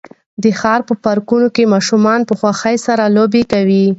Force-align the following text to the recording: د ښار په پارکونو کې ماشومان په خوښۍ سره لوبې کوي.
د 0.43 0.45
ښار 0.59 0.81
په 0.89 0.93
پارکونو 1.05 1.47
کې 1.55 1.71
ماشومان 1.73 2.19
په 2.25 2.33
خوښۍ 2.39 2.75
سره 2.87 3.03
لوبې 3.15 3.43
کوي. 3.51 3.85